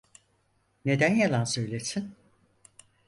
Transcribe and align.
Neden 0.85 1.15
yalan 1.15 1.43
söylesin? 1.43 2.15